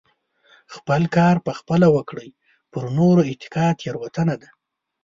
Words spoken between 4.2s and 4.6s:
ده.